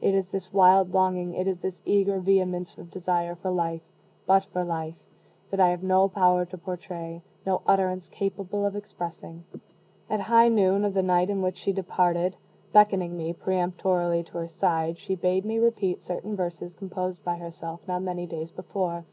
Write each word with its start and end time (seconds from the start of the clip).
It 0.00 0.14
is 0.14 0.28
this 0.28 0.52
wild 0.52 0.94
longing 0.94 1.34
it 1.34 1.48
is 1.48 1.58
this 1.58 1.82
eager 1.84 2.20
vehemence 2.20 2.78
of 2.78 2.92
desire 2.92 3.34
for 3.34 3.50
life 3.50 3.82
but 4.24 4.44
for 4.52 4.62
life 4.62 4.94
that 5.50 5.58
I 5.58 5.70
have 5.70 5.82
no 5.82 6.06
power 6.08 6.44
to 6.44 6.56
portray 6.56 7.22
no 7.44 7.62
utterance 7.66 8.08
capable 8.08 8.64
of 8.64 8.76
expressing. 8.76 9.42
At 10.08 10.20
high 10.20 10.48
noon 10.48 10.84
of 10.84 10.94
the 10.94 11.02
night 11.02 11.28
in 11.28 11.42
which 11.42 11.56
she 11.58 11.72
departed, 11.72 12.36
beckoning 12.72 13.16
me, 13.16 13.32
peremptorily, 13.32 14.22
to 14.22 14.38
her 14.38 14.48
side, 14.48 14.96
she 14.96 15.16
bade 15.16 15.44
me 15.44 15.58
repeat 15.58 16.04
certain 16.04 16.36
verses 16.36 16.76
composed 16.76 17.24
by 17.24 17.38
herself 17.38 17.80
not 17.88 18.02
many 18.04 18.26
days 18.26 18.52
before. 18.52 19.06